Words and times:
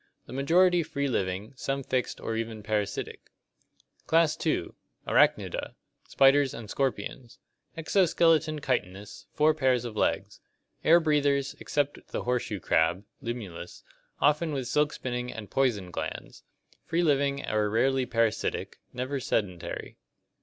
The 0.25 0.33
majority 0.33 0.81
free 0.81 1.07
living, 1.07 1.53
some 1.55 1.83
fixed 1.83 2.19
or 2.19 2.35
even 2.35 2.63
parasitic. 2.63 3.29
Class 4.07 4.33
II. 4.43 4.69
Arachnida 5.07 5.35
(Gr. 5.35 5.43
apdxyrj, 5.43 5.59
spider). 5.59 5.75
Spiders 6.07 6.53
and 6.55 6.69
scorpions. 6.71 7.37
Exo 7.77 8.09
skeleton 8.09 8.59
chitinous, 8.61 9.27
four 9.35 9.53
pairs 9.53 9.85
of 9.85 9.95
legs. 9.95 10.39
Air 10.83 10.99
breathers, 10.99 11.55
except 11.59 12.07
the 12.07 12.23
horseshoe 12.23 12.59
crab 12.59 13.03
(Limulus), 13.21 13.83
often 14.19 14.53
with 14.53 14.67
silk 14.67 14.91
spinning 14.91 15.31
and 15.31 15.51
poison 15.51 15.91
glands. 15.91 16.41
Free 16.83 17.03
living 17.03 17.47
or 17.47 17.69
rarely 17.69 18.07
parasitic, 18.07 18.79
never 18.93 19.19
sedentary. 19.19 19.97